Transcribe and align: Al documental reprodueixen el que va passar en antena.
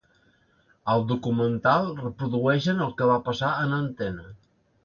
Al 0.93 1.03
documental 1.11 1.91
reprodueixen 2.01 2.83
el 2.89 2.97
que 3.03 3.13
va 3.13 3.21
passar 3.31 3.55
en 3.67 3.81
antena. 3.83 4.31